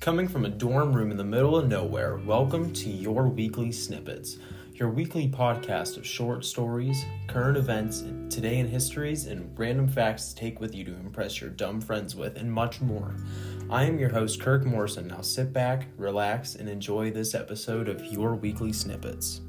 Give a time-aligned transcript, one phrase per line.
[0.00, 4.38] Coming from a dorm room in the middle of nowhere, welcome to Your Weekly Snippets,
[4.72, 8.02] your weekly podcast of short stories, current events,
[8.34, 12.16] today in histories, and random facts to take with you to impress your dumb friends
[12.16, 13.14] with, and much more.
[13.68, 15.06] I am your host, Kirk Morrison.
[15.06, 19.42] Now sit back, relax, and enjoy this episode of Your Weekly Snippets.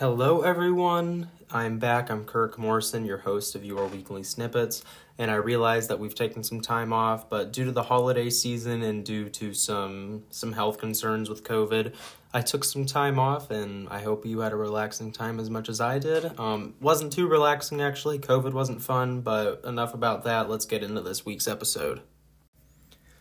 [0.00, 1.28] Hello, everyone.
[1.50, 2.08] I'm back.
[2.08, 4.82] I'm Kirk Morrison, your host of Your Weekly Snippets,
[5.18, 8.80] and I realize that we've taken some time off, but due to the holiday season
[8.80, 11.92] and due to some some health concerns with COVID,
[12.32, 15.68] I took some time off, and I hope you had a relaxing time as much
[15.68, 16.32] as I did.
[16.40, 18.18] Um, wasn't too relaxing actually.
[18.18, 20.48] COVID wasn't fun, but enough about that.
[20.48, 22.00] Let's get into this week's episode.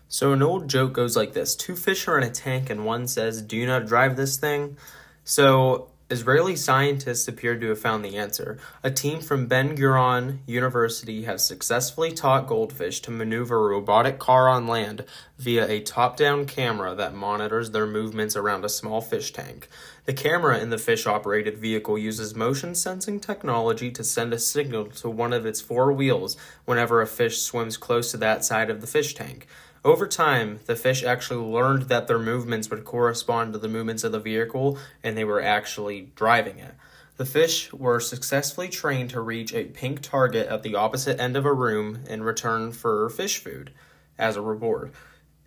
[0.08, 3.06] So an old joke goes like this: Two fish are in a tank, and one
[3.06, 4.78] says, "Do you not drive this thing?"
[5.26, 8.58] So Israeli scientists appear to have found the answer.
[8.84, 14.50] A team from Ben Gurion University has successfully taught goldfish to maneuver a robotic car
[14.50, 15.06] on land
[15.38, 19.68] via a top down camera that monitors their movements around a small fish tank.
[20.06, 24.86] The camera in the fish operated vehicle uses motion sensing technology to send a signal
[24.86, 26.36] to one of its four wheels
[26.66, 29.46] whenever a fish swims close to that side of the fish tank.
[29.86, 34.12] Over time, the fish actually learned that their movements would correspond to the movements of
[34.12, 36.74] the vehicle and they were actually driving it.
[37.16, 41.46] The fish were successfully trained to reach a pink target at the opposite end of
[41.46, 43.72] a room in return for fish food
[44.18, 44.92] as a reward,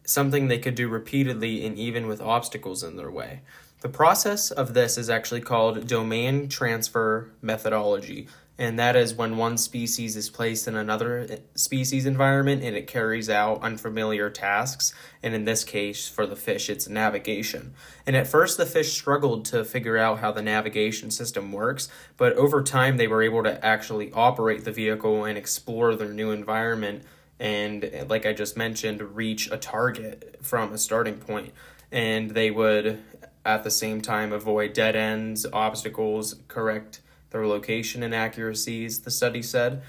[0.04, 3.40] something they could do repeatedly and even with obstacles in their way.
[3.82, 9.58] The process of this is actually called domain transfer methodology, and that is when one
[9.58, 14.94] species is placed in another species environment and it carries out unfamiliar tasks.
[15.20, 17.74] And in this case, for the fish, it's navigation.
[18.06, 22.34] And at first, the fish struggled to figure out how the navigation system works, but
[22.34, 27.02] over time, they were able to actually operate the vehicle and explore their new environment.
[27.40, 31.52] And like I just mentioned, reach a target from a starting point.
[31.90, 33.02] And they would,
[33.44, 39.82] at the same time, avoid dead ends, obstacles, correct their location inaccuracies, the study said.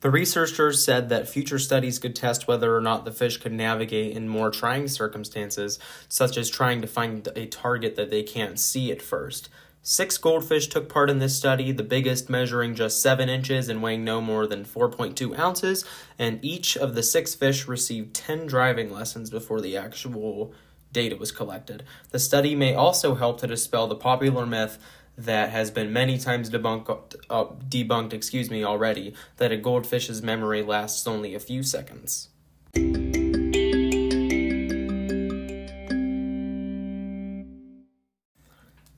[0.00, 4.16] The researchers said that future studies could test whether or not the fish could navigate
[4.16, 5.78] in more trying circumstances,
[6.08, 9.48] such as trying to find a target that they can't see at first.
[9.84, 14.04] Six goldfish took part in this study, the biggest measuring just 7 inches and weighing
[14.04, 15.84] no more than 4.2 ounces,
[16.18, 20.52] and each of the six fish received 10 driving lessons before the actual
[20.92, 21.82] data was collected.
[22.10, 24.78] The study may also help to dispel the popular myth
[25.16, 30.62] that has been many times debunked, uh, debunked, excuse me, already, that a goldfish's memory
[30.62, 32.28] lasts only a few seconds.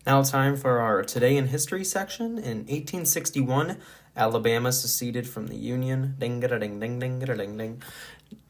[0.07, 2.37] Now, time for our Today in History section.
[2.37, 3.79] In 1861,
[4.15, 6.15] Alabama seceded from the Union.
[6.19, 7.83] Ding, ding, ding, ding, ding, ding.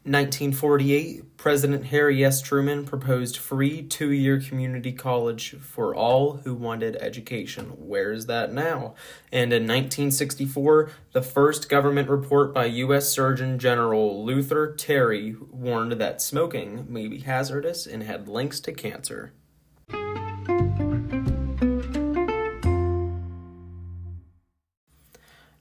[0.05, 2.39] 1948, President Harry S.
[2.39, 7.69] Truman proposed free two year community college for all who wanted education.
[7.69, 8.93] Where is that now?
[9.31, 13.09] And in 1964, the first government report by U.S.
[13.09, 19.33] Surgeon General Luther Terry warned that smoking may be hazardous and had links to cancer.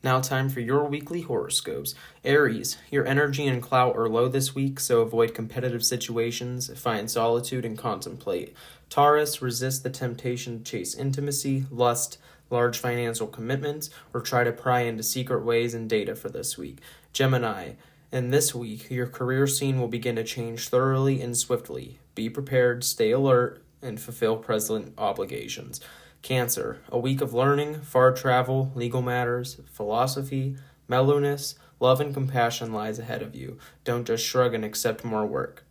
[0.04, 1.94] Now, time for your weekly horoscopes.
[2.25, 7.65] Aries, your energy and clout are low this week, so avoid competitive situations, find solitude,
[7.65, 8.54] and contemplate.
[8.91, 12.19] Taurus, resist the temptation to chase intimacy, lust,
[12.50, 16.81] large financial commitments, or try to pry into secret ways and data for this week.
[17.14, 17.70] Gemini,
[18.12, 21.98] in this week, your career scene will begin to change thoroughly and swiftly.
[22.14, 25.81] Be prepared, stay alert, and fulfill present obligations.
[26.24, 30.56] Cancer, a week of learning, far travel, legal matters, philosophy,
[30.88, 33.58] mellowness, love, and compassion lies ahead of you.
[33.84, 35.66] Don't just shrug and accept more work.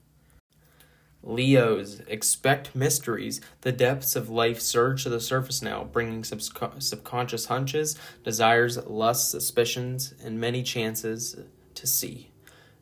[1.23, 3.41] Leos, expect mysteries.
[3.61, 10.13] The depths of life surge to the surface now, bringing subconscious hunches, desires, lusts, suspicions,
[10.23, 11.35] and many chances
[11.73, 12.29] to see.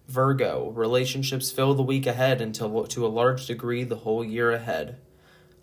[0.09, 4.97] Virgo, relationships fill the week ahead until to a large degree the whole year ahead.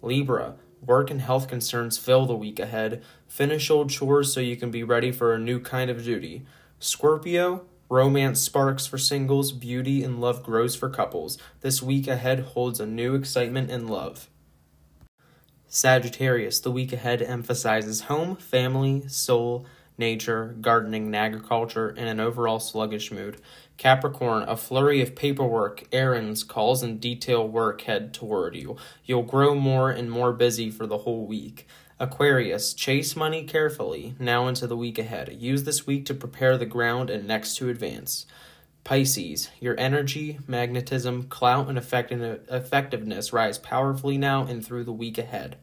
[0.00, 0.54] Libra,
[0.84, 3.02] Work and health concerns fill the week ahead.
[3.26, 6.44] Finish old chores so you can be ready for a new kind of duty.
[6.78, 11.38] Scorpio, romance sparks for singles, beauty and love grows for couples.
[11.60, 14.28] This week ahead holds a new excitement and love.
[15.66, 19.66] Sagittarius, the week ahead emphasizes home, family, soul,
[19.98, 23.40] nature, gardening, and agriculture, and an overall sluggish mood.
[23.76, 28.76] Capricorn, a flurry of paperwork, errands, calls, and detail work head toward you.
[29.04, 31.66] You'll grow more and more busy for the whole week.
[32.00, 35.36] Aquarius, chase money carefully, now into the week ahead.
[35.40, 38.24] Use this week to prepare the ground and next to advance.
[38.84, 45.56] Pisces, your energy, magnetism, clout, and effectiveness rise powerfully now and through the week ahead.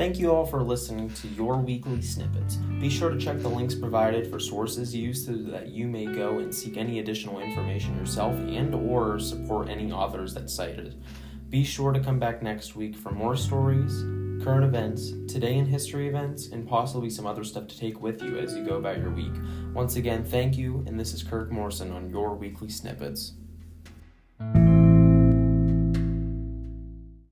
[0.00, 2.56] Thank you all for listening to your weekly snippets.
[2.56, 6.38] Be sure to check the links provided for sources used so that you may go
[6.38, 10.98] and seek any additional information yourself and or support any authors that cited.
[11.50, 14.00] Be sure to come back next week for more stories,
[14.42, 18.38] current events, today in history events, and possibly some other stuff to take with you
[18.38, 19.34] as you go about your week.
[19.74, 23.34] Once again, thank you, and this is Kirk Morrison on your weekly snippets.